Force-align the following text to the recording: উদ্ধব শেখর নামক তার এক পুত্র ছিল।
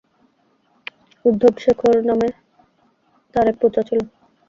উদ্ধব 1.25 1.55
শেখর 1.63 1.95
নামক 2.07 2.33
তার 3.35 3.45
এক 3.47 3.55
পুত্র 3.61 3.77
ছিল। 3.89 3.99